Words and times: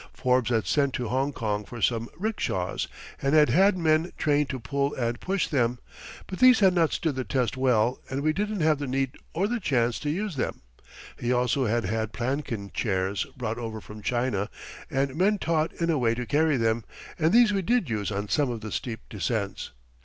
Forbes 0.15 0.49
had 0.49 0.65
sent 0.65 0.95
to 0.95 1.09
Hongkong 1.09 1.63
for 1.63 1.79
some 1.79 2.09
rick'shaws 2.17 2.87
and 3.21 3.35
had 3.35 3.49
had 3.49 3.77
men 3.77 4.11
trained 4.17 4.49
to 4.49 4.59
pull 4.59 4.95
and 4.95 5.19
push 5.19 5.47
them, 5.47 5.77
but 6.25 6.39
these 6.39 6.59
had 6.59 6.73
not 6.73 6.91
stood 6.91 7.13
the 7.13 7.23
test 7.23 7.55
well 7.55 8.01
and 8.09 8.23
we 8.23 8.33
didn't 8.33 8.61
have 8.61 8.79
the 8.79 8.87
need 8.87 9.11
or 9.35 9.47
the 9.47 9.59
chance 9.59 9.99
to 9.99 10.09
use 10.09 10.37
them; 10.37 10.61
he 11.19 11.31
also 11.31 11.67
had 11.67 11.85
had 11.85 12.13
palanquin 12.13 12.71
chairs 12.73 13.27
brought 13.37 13.59
over 13.59 13.79
from 13.79 14.01
China 14.01 14.49
and 14.89 15.15
men 15.15 15.37
taught 15.37 15.71
in 15.75 15.91
a 15.91 15.99
way 15.99 16.15
to 16.15 16.25
carry 16.25 16.57
them, 16.57 16.83
and 17.19 17.31
these 17.31 17.53
we 17.53 17.61
did 17.61 17.87
use 17.87 18.09
on 18.11 18.27
some 18.27 18.49
of 18.49 18.61
the 18.61 18.71
steep 18.71 19.01
descents. 19.07 19.69